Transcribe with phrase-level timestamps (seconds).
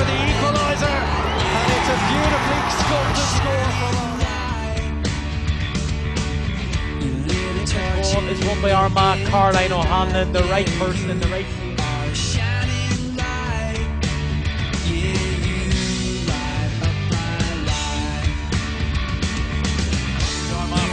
[0.00, 3.96] for the equaliser, and it's a beautifully sculpted score from
[8.00, 11.44] Ball is won by Armagh, Caroline O'Hanlon, the right person in the right.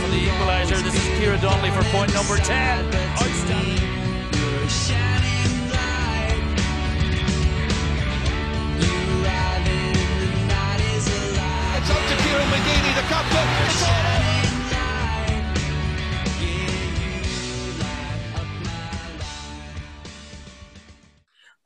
[0.02, 0.84] For equaliser.
[0.84, 3.77] This is Kira Donnelly for point number 10.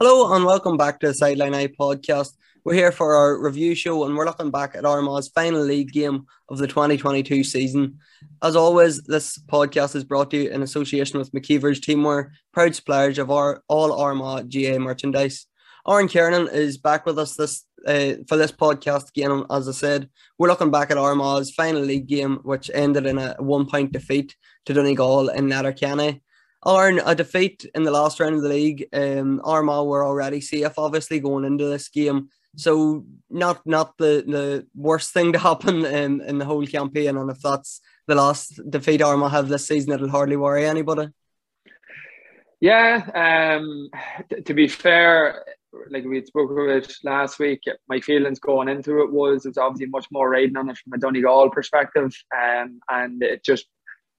[0.04, 2.32] Hello and welcome back to the Sideline Eye podcast.
[2.66, 6.26] We're here for our review show and we're looking back at Armagh's final league game
[6.50, 8.00] of the 2022 season.
[8.42, 13.20] As always, this podcast is brought to you in association with McKeever's Teamwear, proud suppliers
[13.20, 15.46] of our all Armagh GA merchandise.
[15.88, 19.46] Aaron Kernan is back with us this uh, for this podcast again.
[19.52, 23.36] As I said, we're looking back at Armagh's final league game, which ended in a
[23.38, 24.36] one-point defeat
[24.66, 26.24] to Donegal in Letterkenny.
[26.66, 28.88] Aaron, a defeat in the last round of the league.
[28.94, 32.30] Um, Armagh were already safe, obviously, going into this game.
[32.56, 37.18] So not not the, the worst thing to happen in, in the whole campaign.
[37.18, 41.10] And if that's the last defeat Armagh have this season, it'll hardly worry anybody.
[42.60, 43.90] Yeah, um,
[44.46, 45.44] to be fair,
[45.90, 49.88] like we spoke about last week, my feelings going into it was it was obviously
[49.88, 53.66] much more riding on it from a Donegal perspective, um, and it just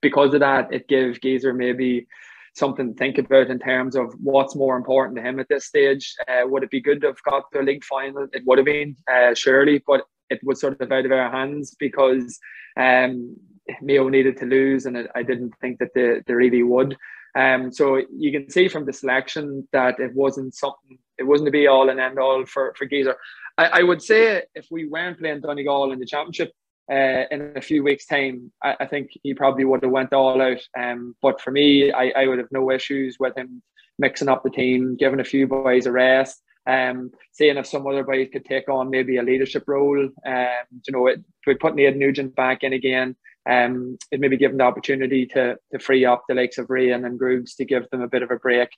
[0.01, 2.07] because of that, it gave Geezer maybe
[2.53, 6.15] something to think about in terms of what's more important to him at this stage.
[6.27, 8.27] Uh, would it be good to have got the league final?
[8.31, 11.75] It would have been, uh, surely, but it was sort of out of our hands
[11.77, 12.39] because
[12.77, 13.35] um,
[13.81, 16.95] Mayo needed to lose, and I didn't think that they, they really would.
[17.35, 21.51] Um, so you can see from the selection that it wasn't something, it wasn't to
[21.51, 23.15] be all and end all for, for Geezer.
[23.57, 26.51] I, I would say if we weren't playing Donegal in the championship,
[26.91, 30.41] uh, in a few weeks' time, I, I, think he probably would have went all
[30.41, 30.61] out.
[30.77, 33.61] Um, but for me, I, I would have no issues with him
[33.99, 38.03] mixing up the team, giving a few boys a rest, um, seeing if some other
[38.03, 40.09] boys could take on maybe a leadership role.
[40.25, 43.15] Um, you know, it, we put Aidan Nugent back in again.
[43.49, 47.05] Um, it maybe give them the opportunity to to free up the likes of Rian
[47.05, 48.69] and Grooves to give them a bit of a break.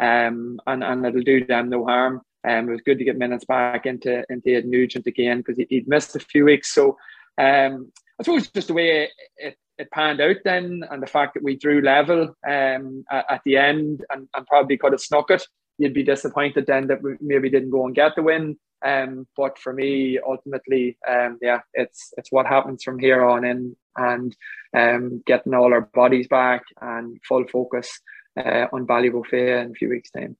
[0.00, 2.22] Um, and, and it'll do them no harm.
[2.44, 5.88] Um, it was good to get minutes back into into Nugent again because he, would
[5.88, 6.74] missed a few weeks.
[6.74, 6.96] So
[7.38, 11.34] um, I suppose just the way it, it, it, panned out then, and the fact
[11.34, 15.30] that we drew level um, at, at the end and, and, probably could have snuck
[15.30, 15.42] it,
[15.78, 18.56] you'd be disappointed then that we maybe didn't go and get the win.
[18.84, 23.76] Um, but for me, ultimately, um, yeah, it's it's what happens from here on in,
[23.96, 24.36] and
[24.76, 28.00] um, getting all our bodies back and full focus
[28.36, 30.36] uh, on Ballybofey in a few weeks' time.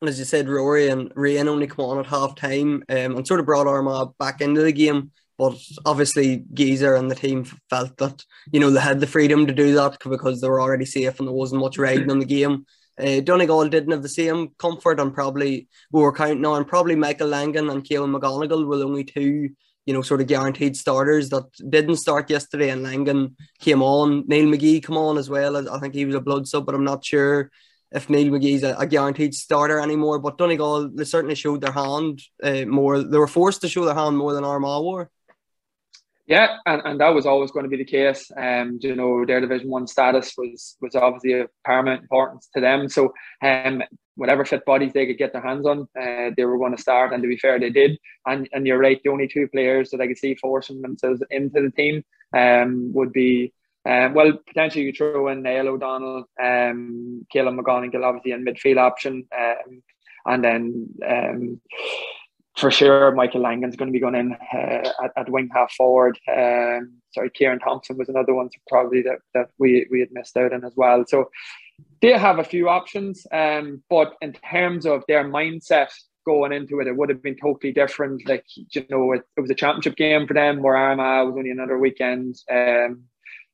[0.00, 3.26] And as you said, Rory and Rian only come on at half time um, and
[3.26, 5.12] sort of brought Armagh back into the game.
[5.40, 5.56] But
[5.86, 9.72] obviously, Geezer and the team felt that you know they had the freedom to do
[9.72, 12.66] that because they were already safe and there wasn't much riding on the game.
[13.00, 17.28] Uh, Donegal didn't have the same comfort, and probably we were counting on probably Michael
[17.28, 19.48] Langan and Caolan McGonagle were the only two
[19.86, 22.68] you know sort of guaranteed starters that didn't start yesterday.
[22.68, 25.56] And Langan came on, Neil McGee come on as well.
[25.56, 27.50] I think he was a blood sub, but I'm not sure
[27.92, 30.18] if Neil McGee's a, a, guaranteed starter anymore.
[30.18, 33.02] But Donegal, they certainly showed their hand uh, more.
[33.02, 35.10] They were forced to show their hand more than Armagh were.
[36.30, 38.30] Yeah, and, and that was always going to be the case.
[38.36, 42.88] Um, you know, their Division One status was was obviously of paramount importance to them.
[42.88, 43.82] So, um,
[44.14, 47.12] whatever fit bodies they could get their hands on, uh, they were going to start.
[47.12, 47.98] And to be fair, they did.
[48.26, 51.62] And and you're right, the only two players that I could see forcing themselves into
[51.62, 53.52] the team um, would be
[53.84, 59.26] um, well, potentially you throw in Niall O'Donnell, um, Caolan McGonagle, obviously in midfield option,
[59.36, 59.82] um,
[60.26, 61.60] and then um,
[62.56, 66.18] for sure Michael Langan's going to be going in uh, at, at wing half forward.
[66.28, 70.52] Um, sorry, Ciaran Thompson was another one probably that, that we we had missed out
[70.52, 71.04] on as well.
[71.06, 71.30] So
[72.02, 75.88] they have a few options, um, but in terms of their mindset
[76.26, 78.28] going into it, it would have been totally different.
[78.28, 81.50] Like you know, it, it was a championship game for them, where Armagh was only
[81.50, 82.36] another weekend.
[82.50, 83.04] Um,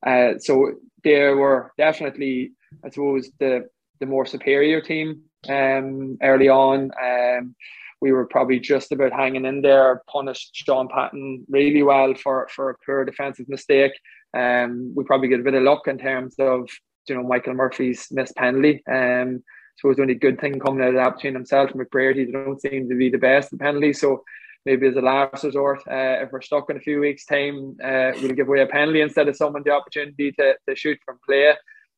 [0.05, 0.73] uh, so
[1.05, 2.53] they were definitely,
[2.85, 3.69] I suppose, the
[4.01, 6.91] the more superior team um, early on.
[7.03, 7.55] Um,
[8.01, 12.71] we were probably just about hanging in there, punished Shaun Patton really well for, for
[12.71, 13.93] a poor defensive mistake.
[14.37, 16.69] Um, we probably get a bit of luck in terms of
[17.09, 18.83] you know Michael Murphy's missed penalty.
[18.91, 19.43] Um,
[19.77, 22.27] so it was only good thing coming out of that between himself and McBrearty.
[22.27, 24.01] They don't seem to be the best at penalties.
[24.01, 24.25] So
[24.65, 28.13] maybe as a last resort, uh, if we're stuck in a few weeks' time, uh,
[28.21, 31.55] we'll give away a penalty instead of someone the opportunity to, to shoot from play.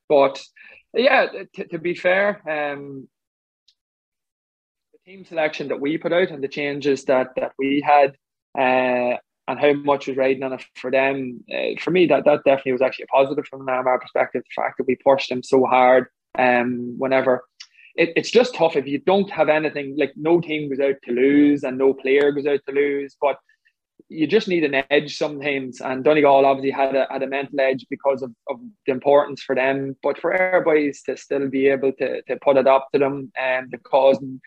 [0.09, 0.43] But
[0.93, 3.09] yeah, t- to be fair, um,
[5.09, 8.11] team selection that we put out and the changes that that we had
[8.59, 9.17] uh,
[9.49, 11.43] and how much was riding on it for them.
[11.51, 14.43] Uh, for me, that that definitely was actually a positive from an Armagh perspective.
[14.45, 16.09] The fact that we pushed them so hard,
[16.39, 17.45] um, whenever
[17.95, 19.97] it, it's just tough if you don't have anything.
[19.97, 23.17] Like no team goes out to lose, and no player goes out to lose.
[23.19, 23.39] But
[24.11, 25.81] you just need an edge sometimes.
[25.81, 29.55] And Donegal obviously had a, had a mental edge because of, of the importance for
[29.55, 29.97] them.
[30.03, 33.33] But for our boys to still be able to, to put it up to them
[33.39, 34.41] and to cause them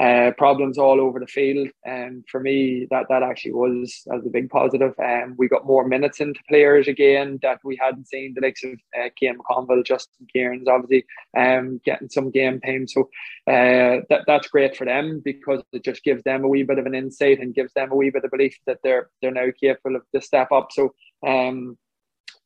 [0.00, 1.68] uh, problems all over the field.
[1.84, 4.94] And um, for me, that that actually was as a big positive.
[4.98, 8.34] And um, we got more minutes into players again that we hadn't seen.
[8.34, 11.04] The likes of uh, McConville, Justin Cairns, obviously,
[11.36, 12.88] um, getting some game time.
[12.88, 13.02] So
[13.46, 16.86] uh, that that's great for them because it just gives them a wee bit of
[16.86, 19.96] an insight and gives them a wee bit of belief that they're they're now capable
[19.96, 20.68] of the step up.
[20.72, 20.94] So
[21.26, 21.76] um,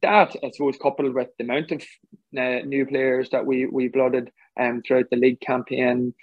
[0.03, 1.83] that I suppose coupled with the amount of
[2.37, 6.15] uh, new players that we we blooded um, throughout the league campaign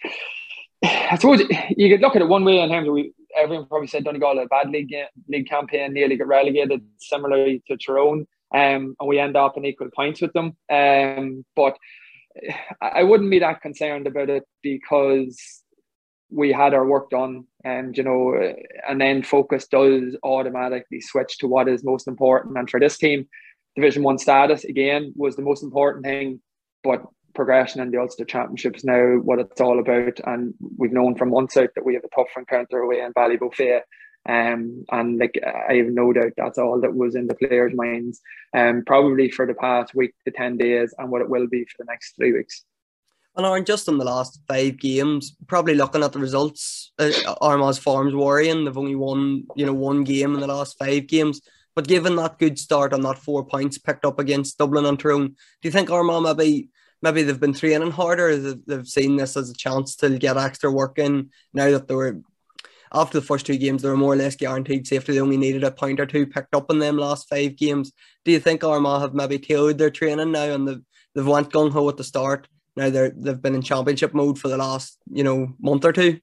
[0.83, 1.41] I suppose
[1.77, 4.37] you could look at it one way in terms of we everyone probably said Donegal
[4.37, 4.93] had a bad league
[5.27, 9.89] league campaign, nearly got relegated, similarly to Tyrone, um, and we end up in equal
[9.95, 10.57] points with them.
[10.69, 11.77] Um, but
[12.81, 15.61] I wouldn't be that concerned about it because
[16.29, 18.53] we had our work done, and you know,
[18.87, 22.57] and then focus does automatically switch to what is most important.
[22.57, 23.27] And for this team,
[23.75, 26.41] Division One status again was the most important thing,
[26.83, 27.03] but
[27.33, 30.19] progression in the Ulster Championships now, what it's all about.
[30.25, 33.81] And we've known from months out that we have a tough encounter away in Ballybofey.
[34.27, 35.37] Um, and like
[35.69, 38.21] I have no doubt that's all that was in the players' minds,
[38.53, 41.83] um, probably for the past week to ten days, and what it will be for
[41.83, 42.63] the next three weeks.
[43.35, 47.79] And Aaron, just in the last five games, probably looking at the results, uh, Armagh's
[47.79, 48.63] form's worrying.
[48.63, 51.41] They've only won, you know, one game in the last five games.
[51.75, 55.29] But given that good start and that four points picked up against Dublin and Tyrone,
[55.29, 56.69] do you think Armagh maybe
[57.03, 58.35] maybe they've been training harder.
[58.37, 62.21] They've seen this as a chance to get extra work in now that they were
[62.93, 65.13] after the first two games, they were more or less guaranteed safety.
[65.13, 67.91] They only needed a point or two picked up in them last five games.
[68.23, 70.81] Do you think Armagh have maybe tailored their training now and they've,
[71.15, 72.47] they've went gung ho at the start?
[72.75, 76.19] Now they're they've been in championship mode for the last you know month or two.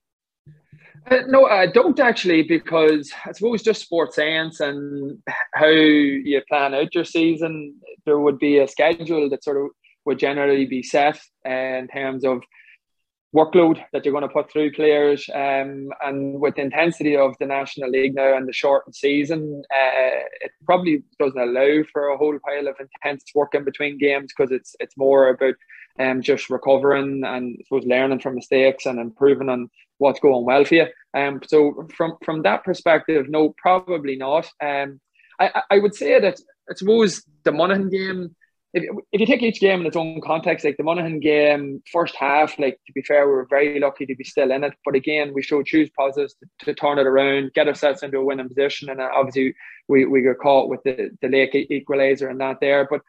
[1.09, 5.17] Uh, no, I don't actually, because I suppose just sports science and
[5.53, 7.75] how you plan out your season,
[8.05, 9.71] there would be a schedule that sort of
[10.05, 12.41] would generally be set in terms of
[13.35, 15.29] workload that you're going to put through players.
[15.33, 20.19] Um, and with the intensity of the National League now and the shortened season, uh,
[20.41, 24.51] it probably doesn't allow for a whole pile of intense work in between games because
[24.51, 25.55] it's it's more about
[25.99, 30.65] um, just recovering and I suppose learning from mistakes and improving on what's going well
[30.65, 30.87] for you.
[31.13, 34.49] Um, so from from that perspective, no, probably not.
[34.61, 34.99] Um,
[35.39, 36.39] I, I would say that
[36.69, 38.35] I suppose the Monaghan game
[38.73, 42.15] if, if you take each game in its own context, like the Monaghan game, first
[42.15, 44.73] half, like to be fair, we were very lucky to be still in it.
[44.85, 48.25] But again, we showed choose positives to, to turn it around, get ourselves into a
[48.25, 48.89] winning position.
[48.89, 49.53] And uh, obviously,
[49.87, 52.87] we, we got caught with the, the late equalizer and that there.
[52.89, 53.01] But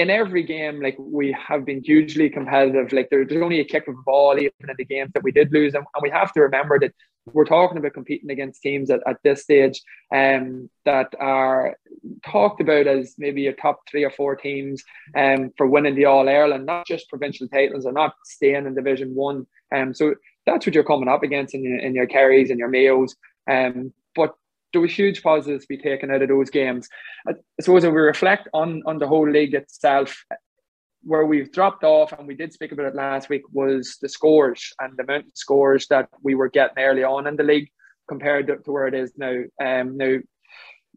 [0.00, 2.92] in every game, like we have been hugely competitive.
[2.92, 5.30] Like there, there's only a kick of a ball even in the games that we
[5.30, 6.94] did lose, and, and we have to remember that
[7.34, 9.82] we're talking about competing against teams at, at this stage
[10.14, 11.76] um, that are
[12.24, 14.82] talked about as maybe your top three or four teams
[15.14, 19.14] um, for winning the All Ireland, not just provincial titles or not staying in Division
[19.14, 19.46] One.
[19.74, 20.14] Um, so
[20.46, 23.10] that's what you're coming up against in your, in your Kerrys and your Mayos.
[23.48, 23.92] Um,
[24.72, 26.88] there was huge positives to be taken out of those games.
[27.28, 30.24] I suppose if we reflect on on the whole league itself,
[31.02, 34.72] where we've dropped off, and we did speak about it last week, was the scores
[34.80, 37.68] and the amount of scores that we were getting early on in the league
[38.08, 39.42] compared to, to where it is now.
[39.62, 40.16] Um, now,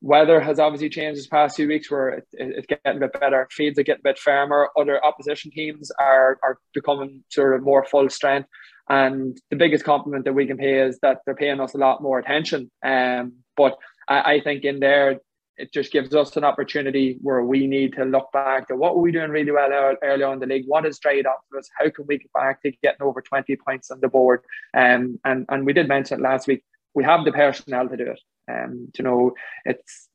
[0.02, 3.20] weather has obviously changed this past few weeks, where it, it, it's getting a bit
[3.20, 3.48] better.
[3.52, 4.70] Fields are getting a bit firmer.
[4.78, 8.50] Other opposition teams are are becoming sort of more full strength.
[8.90, 12.02] And the biggest compliment that we can pay is that they're paying us a lot
[12.02, 12.70] more attention.
[12.84, 15.20] Um, but I, I think in there,
[15.58, 19.02] it just gives us an opportunity where we need to look back to what were
[19.04, 21.70] we doing really well early on in the league, what has dried up for us,
[21.78, 24.42] how can we get back to getting over 20 points on the board.
[24.74, 26.64] Um, and, and we did mention it last week,
[26.96, 28.20] we have the personnel to do it.
[28.52, 29.34] Um, you know,
[29.64, 30.10] it's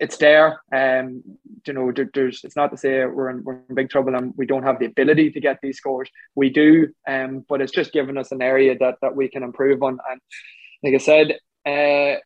[0.00, 0.60] it's there.
[0.74, 1.22] Um,
[1.66, 4.32] you know, there, there's it's not to say we're in, we're in big trouble and
[4.36, 6.08] we don't have the ability to get these scores.
[6.34, 9.82] We do, um, but it's just given us an area that that we can improve
[9.82, 9.98] on.
[10.10, 10.20] And
[10.82, 11.32] like I said,
[11.66, 12.20] uh,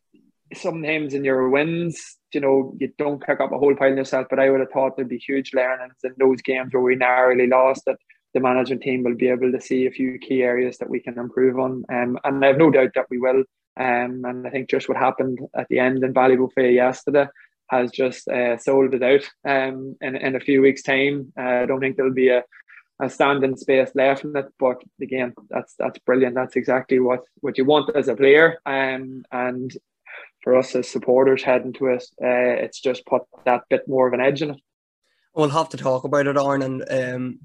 [0.54, 4.38] sometimes in your wins, you know, you don't pick up a whole pile yourself, but
[4.38, 7.84] I would have thought there'd be huge learnings in those games where we narrowly lost
[7.86, 7.96] that
[8.34, 11.18] the management team will be able to see a few key areas that we can
[11.18, 11.84] improve on.
[11.92, 13.44] Um, and I have no doubt that we will.
[13.76, 17.26] Um, and I think just what happened at the end in Ballybofey yesterday
[17.68, 21.32] has just uh, sold it out um, in, in a few weeks' time.
[21.38, 22.44] Uh, I don't think there'll be a,
[23.00, 24.46] a standing space left in it.
[24.58, 26.34] But again, that's that's brilliant.
[26.34, 28.58] That's exactly what what you want as a player.
[28.66, 29.72] Um, and
[30.42, 34.14] for us as supporters heading to it, uh, it's just put that bit more of
[34.14, 34.60] an edge in it.
[35.34, 36.62] We'll have to talk about it, Aaron.
[36.62, 37.40] And um,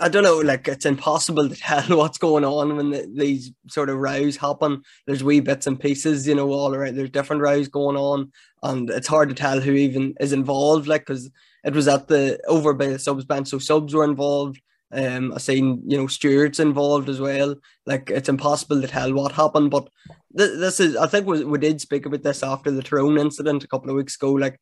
[0.00, 3.90] I don't know, like it's impossible to tell what's going on when the, these sort
[3.90, 4.82] of rows happen.
[5.06, 6.96] There's wee bits and pieces, you know, all around.
[6.96, 10.88] There's different rows going on, and it's hard to tell who even is involved.
[10.88, 11.30] Like, because
[11.64, 14.60] it was at the over by the subs bench, so subs were involved.
[14.90, 17.56] Um, I seen you know stewards involved as well.
[17.86, 19.88] Like, it's impossible to tell what happened, but
[20.36, 20.96] th- this is.
[20.96, 23.96] I think we, we did speak about this after the Tyrone incident a couple of
[23.96, 24.32] weeks ago.
[24.32, 24.58] Like,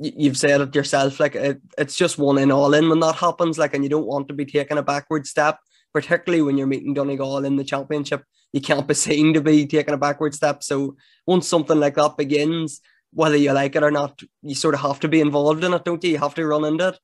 [0.00, 3.58] you've said it yourself like it, it's just one in all in when that happens
[3.58, 5.58] like and you don't want to be taking a backward step
[5.92, 9.92] particularly when you're meeting Donegal in the championship you can't be seen to be taking
[9.92, 10.96] a backward step so
[11.26, 12.80] once something like that begins
[13.12, 15.84] whether you like it or not you sort of have to be involved in it
[15.84, 16.98] don't you you have to run into it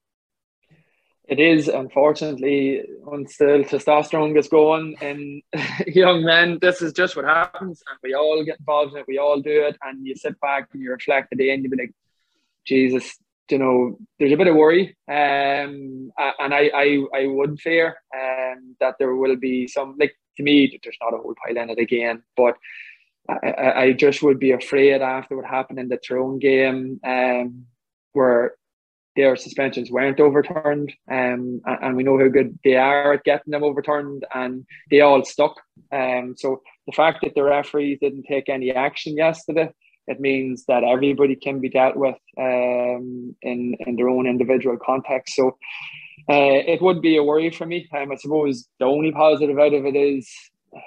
[1.27, 5.43] it is unfortunately once the testosterone gets going in
[5.87, 9.19] young men this is just what happens and we all get involved in it we
[9.19, 11.95] all do it and you sit back and you reflect the end you be like
[12.67, 13.17] Jesus,
[13.51, 18.77] you know, there's a bit of worry, um, and I, I, I would fear um,
[18.81, 21.79] that there will be some like to me, there's not a whole pile in it
[21.79, 22.57] again, but
[23.29, 27.67] I, I just would be afraid after what happened in the Tyrone game, um,
[28.13, 28.55] where
[29.17, 33.65] their suspensions weren't overturned, um, and we know how good they are at getting them
[33.65, 35.57] overturned, and they all stuck.
[35.93, 39.73] Um, so the fact that the referees didn't take any action yesterday
[40.07, 45.35] it means that everybody can be dealt with um, in in their own individual context.
[45.35, 45.49] So
[46.29, 47.89] uh, it would be a worry for me.
[47.97, 50.31] Um, I suppose the only positive out of it is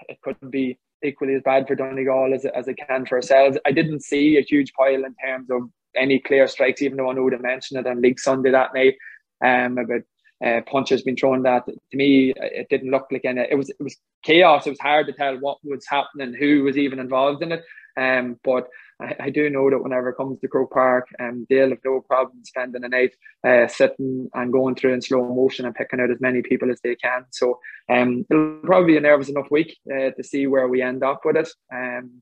[0.07, 3.57] it could be equally as bad for Donegal as, as it can for ourselves.
[3.65, 5.61] I didn't see a huge pile in terms of
[5.95, 8.95] any clear strikes, even though I would have mentioned it on League Sunday that night
[9.43, 10.01] um, about
[10.45, 11.43] uh, punches being thrown.
[11.43, 13.41] That to me, it didn't look like any.
[13.41, 14.65] It was it was chaos.
[14.65, 17.63] It was hard to tell what was happening, who was even involved in it.
[17.97, 18.67] Um, but
[19.01, 21.99] I, I, do know that whenever it comes to Croke Park, um, they'll have no
[21.99, 23.13] problem spending the night
[23.45, 26.79] uh, sitting and going through in slow motion and picking out as many people as
[26.81, 27.25] they can.
[27.31, 31.03] So um, it'll probably be a nervous enough week uh, to see where we end
[31.03, 31.49] up with it.
[31.73, 32.21] Um,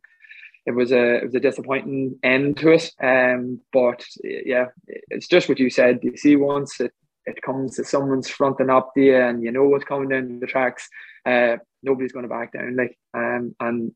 [0.67, 2.91] it was a it was a disappointing end to it.
[3.01, 5.99] Um, but yeah, it's just what you said.
[6.03, 6.91] You see, once it,
[7.25, 10.45] it comes to someone's fronting up to you and you know what's coming down the
[10.45, 10.89] tracks,
[11.25, 12.75] uh, nobody's going to back down.
[12.75, 13.93] Like, um, and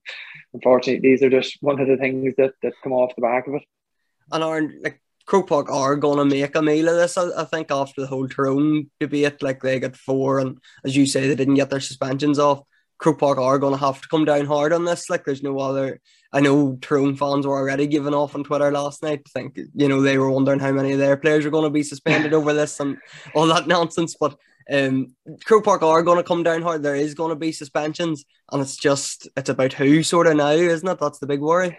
[0.53, 3.55] unfortunately, these are just one of the things that that come off the back of
[3.55, 3.63] it.
[4.31, 7.17] And are like Croke Park are going to make a meal of this.
[7.17, 11.05] I, I, think after the whole Tyrone debate, like they got four, and as you
[11.05, 12.61] say, they didn't get their suspensions off.
[13.01, 15.09] Croke Park are going to have to come down hard on this.
[15.09, 15.99] Like, there's no other.
[16.31, 19.23] I know Tyrone fans were already giving off on Twitter last night.
[19.25, 21.71] I think you know they were wondering how many of their players are going to
[21.71, 22.97] be suspended over this and
[23.33, 24.15] all that nonsense.
[24.19, 24.37] But
[24.71, 25.15] um,
[25.45, 26.83] Croke Park are going to come down hard.
[26.83, 30.51] There is going to be suspensions, and it's just it's about who sort of now,
[30.51, 30.99] isn't it?
[30.99, 31.77] That's the big worry.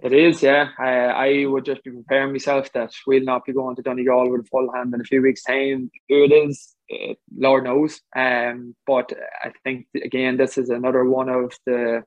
[0.00, 0.68] It is, yeah.
[0.78, 4.42] I, I would just be preparing myself that we'll not be going to Donegal with
[4.42, 5.90] a full hand in a few weeks' time.
[6.08, 6.76] Who it is,
[7.36, 8.00] Lord knows.
[8.14, 12.04] Um, but I think again, this is another one of the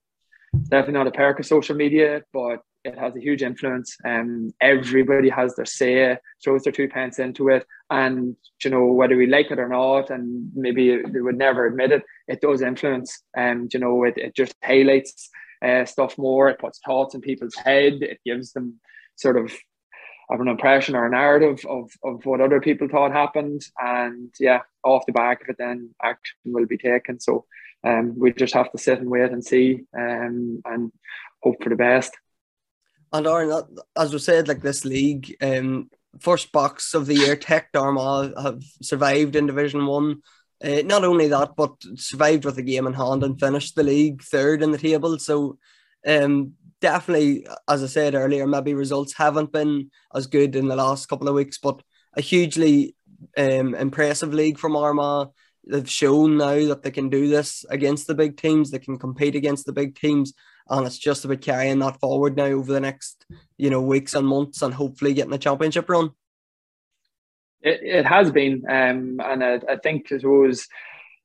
[0.70, 3.96] definitely not a perk of social media, but it has a huge influence.
[4.06, 9.16] Um, everybody has their say, throws their two pence into it, and you know whether
[9.16, 13.22] we like it or not, and maybe they would never admit it, it does influence.
[13.36, 15.30] And um, you know it, it just highlights
[15.64, 16.50] uh, stuff more.
[16.50, 18.02] It puts thoughts in people's head.
[18.02, 18.80] It gives them
[19.16, 19.54] sort of
[20.34, 23.62] of an impression or a narrative of, of what other people thought happened.
[23.80, 27.20] And yeah, off the back of it, then action will be taken.
[27.20, 27.46] So
[27.84, 30.92] um, we just have to sit and wait and see um, and
[31.44, 32.18] hope for the best.
[33.14, 33.64] And Aaron,
[33.96, 38.64] as we said, like this league, um, first box of the year, Tech Armagh have
[38.82, 40.24] survived in Division One.
[40.64, 44.24] Uh, not only that, but survived with a game in hand and finished the league
[44.24, 45.20] third in the table.
[45.20, 45.60] So,
[46.08, 51.08] um, definitely, as I said earlier, maybe results haven't been as good in the last
[51.08, 51.82] couple of weeks, but
[52.18, 52.94] a hugely
[53.38, 55.30] um, impressive league from Armagh.
[55.66, 58.70] They've shown now that they can do this against the big teams.
[58.70, 60.34] They can compete against the big teams,
[60.70, 63.26] and it's just about carrying that forward now over the next
[63.58, 66.12] you know weeks and months, and hopefully getting a championship run.
[67.62, 70.68] It, it has been, um, and I, I think it was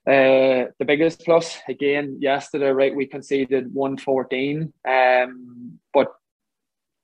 [0.09, 1.59] uh, the biggest plus.
[1.69, 6.15] Again, yesterday, right, we conceded one fourteen, um, but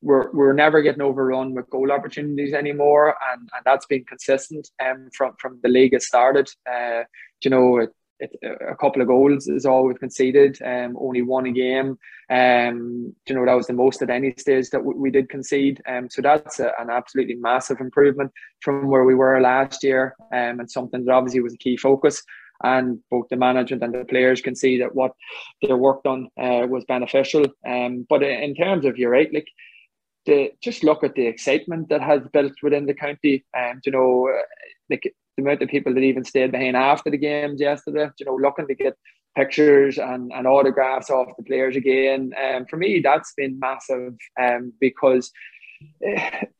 [0.00, 5.10] we're we're never getting overrun with goal opportunities anymore, and, and that's been consistent um,
[5.14, 6.48] from from the league has started.
[6.70, 7.02] Uh,
[7.42, 10.58] you know, it, it, a couple of goals is all we've conceded.
[10.64, 11.98] Um, only one a game.
[12.30, 15.82] Um, you know that was the most at any stage that we, we did concede.
[15.86, 20.16] Um, so that's a, an absolutely massive improvement from where we were last year.
[20.32, 22.22] Um, and something that obviously was a key focus
[22.62, 25.12] and both the management and the players can see that what
[25.62, 27.46] their work done uh, was beneficial.
[27.66, 29.48] Um, but in terms of you're right, like
[30.26, 33.92] the just look at the excitement that has built within the county, and um, you
[33.92, 34.42] know, uh,
[34.88, 35.02] like
[35.36, 38.68] the amount of people that even stayed behind after the games yesterday, you know, looking
[38.68, 38.96] to get
[39.36, 42.32] pictures and, and autographs off the players again.
[42.42, 45.30] Um, for me, that's been massive um, because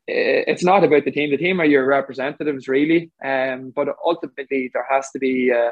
[0.07, 1.31] it's not about the team.
[1.31, 3.11] The team are your representatives, really.
[3.25, 5.71] Um, but ultimately, there has to be, uh,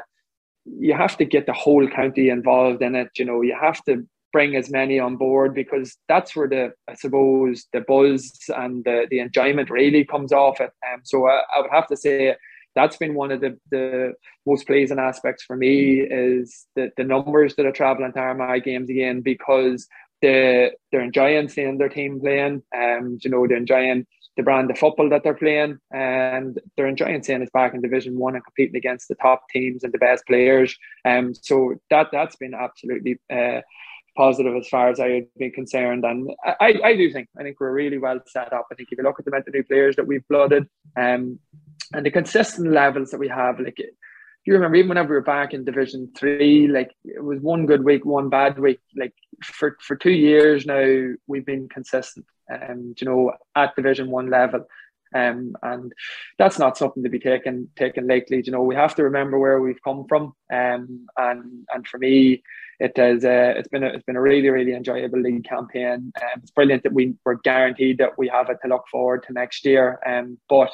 [0.65, 3.09] you have to get the whole county involved in it.
[3.17, 6.95] You know, you have to bring as many on board because that's where the, I
[6.95, 10.71] suppose, the buzz and the, the enjoyment really comes off it.
[10.91, 12.35] Um, so I, I would have to say,
[12.75, 14.13] that's been one of the, the
[14.47, 18.89] most pleasing aspects for me is the, the numbers that are traveling to Armagh games
[18.89, 19.87] again because
[20.23, 22.63] they they're enjoying seeing their team playing.
[22.75, 27.21] Um, you know, they're enjoying the brand of football that they're playing, and they're enjoying
[27.21, 30.25] seeing us back in Division One and competing against the top teams and the best
[30.25, 30.75] players.
[31.05, 33.61] Um, so that that's been absolutely uh,
[34.15, 36.05] positive as far as I would be concerned.
[36.05, 38.67] And I, I do think I think we're really well set up.
[38.71, 41.39] I think if you look at the amount of new players that we've blooded, um,
[41.93, 43.77] and the consistent levels that we have, like
[44.45, 47.83] you remember even whenever we were back in Division Three, like it was one good
[47.83, 48.79] week, one bad week.
[48.95, 54.29] Like for for two years now, we've been consistent, um, you know, at Division One
[54.29, 54.65] level.
[55.15, 55.93] Um, and
[56.39, 58.41] that's not something to be taken taken lightly.
[58.45, 60.33] You know, we have to remember where we've come from.
[60.51, 62.43] Um, and and for me,
[62.79, 66.11] it has uh, it's been a, it's been a really really enjoyable league campaign.
[66.21, 69.33] Um, it's brilliant that we were guaranteed that we have it to look forward to
[69.33, 69.99] next year.
[70.05, 70.71] Um, but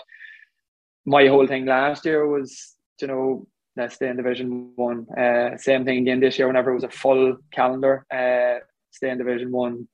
[1.05, 3.47] my whole thing last year was, you know,
[3.79, 5.07] let's stay in Division One.
[5.09, 6.47] Uh, same thing again this year.
[6.47, 9.87] Whenever it was a full calendar, uh, stay in Division One.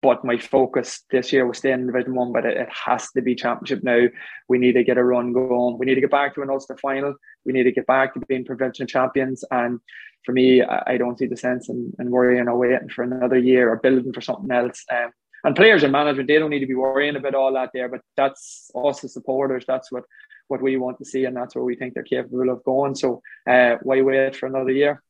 [0.00, 2.32] But my focus this year was staying in Division One.
[2.32, 4.06] But it, it, has to be Championship now.
[4.48, 5.78] We need to get a run going.
[5.78, 7.14] We need to get back to an Ulster final.
[7.44, 9.44] We need to get back to being provincial champions.
[9.50, 9.80] And
[10.24, 13.38] for me, I, I don't see the sense in, in worrying or waiting for another
[13.38, 14.84] year or building for something else.
[14.92, 15.10] Um,
[15.44, 17.88] and players and management, they don't need to be worrying about all that there.
[17.88, 19.64] But that's us as supporters.
[19.66, 20.04] That's what
[20.48, 22.94] what we want to see, and that's where we think they're capable of going.
[22.94, 25.02] So uh, why wait for another year?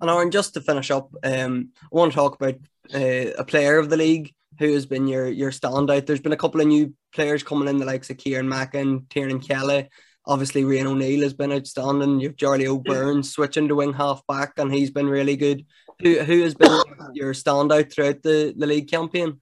[0.00, 2.56] And Aaron, just to finish up, um, I want to talk about
[2.92, 6.06] uh, a player of the league who has been your your standout.
[6.06, 9.40] There's been a couple of new players coming in, the likes of Ciaran Mackin, Tiernan
[9.40, 9.88] Kelly.
[10.26, 12.18] Obviously, Rian O'Neill has been outstanding.
[12.18, 15.66] You've Charlie O'Byrne switching to wing half back, and he's been really good.
[16.02, 16.80] Who who has been
[17.14, 19.40] your standout throughout the, the league campaign?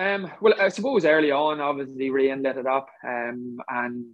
[0.00, 4.06] Um, well, I suppose early on, obviously, Rian lit it up um, and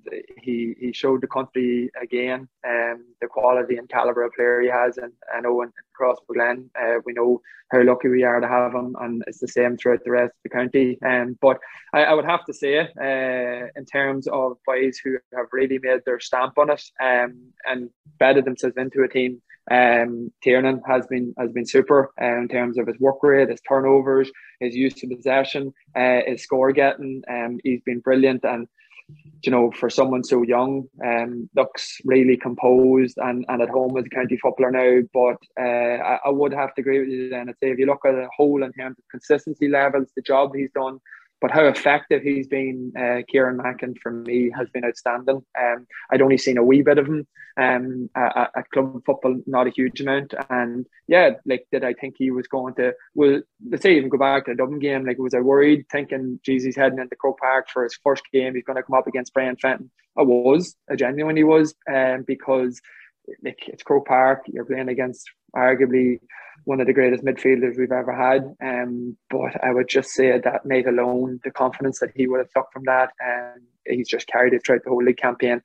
[0.43, 4.99] he, he showed the country again um, the quality and calibre of player he has.
[4.99, 8.97] And I know in, Crossmaglen, uh, we know how lucky we are to have him,
[9.01, 10.99] and it's the same throughout the rest of the county.
[11.03, 11.59] Um, but
[11.93, 16.01] I, I would have to say, uh, in terms of boys who have really made
[16.05, 21.35] their stamp on it um, and bedded themselves into a team, um, Tiernan has been
[21.39, 25.11] has been super uh, in terms of his work rate, his turnovers, his use of
[25.11, 27.23] possession, uh, his score getting.
[27.29, 28.69] Um, he's been brilliant, and
[29.43, 34.07] you know, for someone so young, um, looks really composed and, and at home as
[34.07, 35.01] a county footballer now.
[35.13, 37.49] But uh, I, I would have to agree with you then.
[37.49, 40.55] I'd say if you look at the whole in terms of consistency levels, the job
[40.55, 40.99] he's done,
[41.47, 45.45] but how effective he's been, uh, Ciaran Mackin, for me, has been outstanding.
[45.57, 47.25] Um, I'd only seen a wee bit of him
[47.57, 50.35] um, at, at, club football, not a huge amount.
[50.51, 54.19] And yeah, like, did I think he was going to, well, let's say even go
[54.19, 57.39] back to the Dublin game, like, was I worried thinking, geez, he's heading into Croke
[57.39, 59.89] Park for his first game, he's going to come up against Brian Fenton?
[60.19, 62.81] I was, I genuinely was, um, because
[63.43, 66.21] like, it's Croke Park, you're playing against arguably
[66.65, 68.55] one of the greatest midfielders we've ever had.
[68.63, 72.51] Um, but I would just say that night alone, the confidence that he would have
[72.51, 75.61] took from that, and um, he's just carried it throughout the whole league campaign.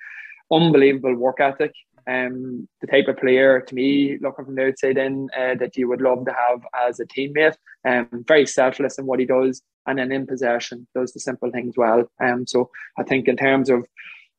[0.51, 1.73] Unbelievable work ethic.
[2.07, 5.87] Um, the type of player to me, looking from the outside in, uh, that you
[5.87, 7.55] would love to have as a teammate.
[7.87, 11.75] Um, very selfless in what he does, and then in possession does the simple things
[11.77, 12.11] well.
[12.23, 13.85] Um, so I think in terms of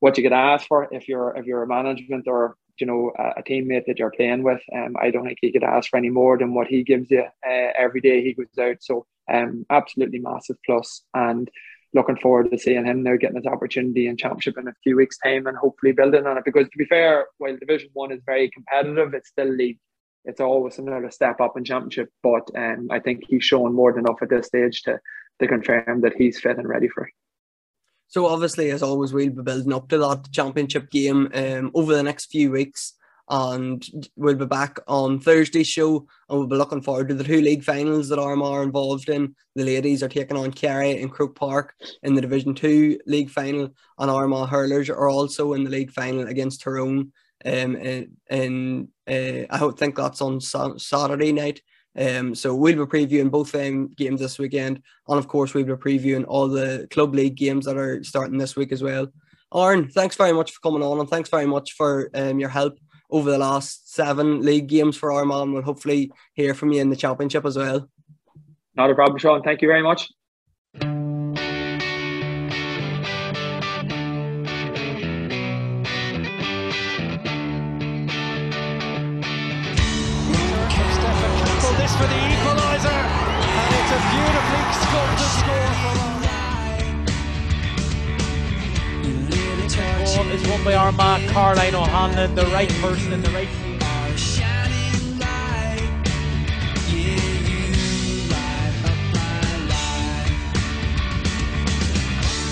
[0.01, 3.41] what you could ask for if you're if you're a management or you know a,
[3.41, 4.61] a, teammate that you're playing with.
[4.75, 7.23] Um, I don't think he could ask for any more than what he gives you
[7.23, 8.77] uh, every day he goes out.
[8.81, 11.51] So um, absolutely massive plus, and
[11.95, 15.19] looking forward to seeing him now getting his opportunity in championship in a few weeks'
[15.19, 16.45] time and hopefully building on it.
[16.45, 19.79] Because to be fair, while Division One is very competitive, it's still league.
[20.25, 24.07] It's always another step up in championship, but um, I think he's shown more than
[24.07, 25.01] enough at this stage to
[25.41, 27.13] to confirm that he's fit and ready for it.
[28.12, 32.03] So obviously, as always, we'll be building up to that championship game um, over the
[32.03, 32.92] next few weeks,
[33.31, 33.83] and
[34.16, 37.64] we'll be back on Thursday's show, and we'll be looking forward to the two league
[37.64, 39.35] finals that Armagh are involved in.
[39.55, 43.70] The ladies are taking on Kerry in Croke Park in the Division Two league final,
[43.98, 47.12] and Armagh hurlers are also in the league final against Tyrone
[47.46, 47.77] Um,
[48.29, 51.62] and uh, I think that's on Saturday night.
[51.98, 55.72] Um, so we'll be previewing both um, games this weekend, and of course we'll be
[55.72, 59.09] previewing all the club league games that are starting this week as well.
[59.55, 62.78] Aaron, thanks very much for coming on, and thanks very much for um, your help
[63.11, 65.50] over the last seven league games for Armagh.
[65.50, 67.88] We'll hopefully hear from you in the championship as well.
[68.74, 69.42] Not a problem, Sean.
[69.42, 70.09] Thank you very much.
[90.35, 93.79] Is won by Armagh, Caroline O'Hanlon, the right person in the right team.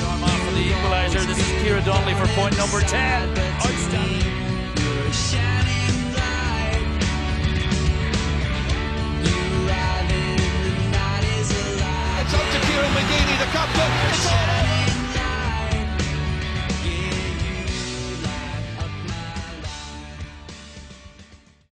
[0.05, 1.25] Armagh for the equaliser.
[1.27, 3.38] This is Kira Donnelly for point number 10.
[3.38, 4.27] Outstanding.
[12.23, 14.50] It's up to Kieran McGeeney, the captain.